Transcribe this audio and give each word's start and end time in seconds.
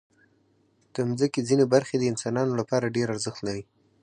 د 0.93 0.95
مځکې 1.09 1.39
ځینې 1.49 1.65
برخې 1.73 1.95
د 1.97 2.03
انسانانو 2.11 2.53
لپاره 2.59 2.93
ډېر 2.95 3.07
ارزښت 3.13 3.39
لري. 3.47 3.63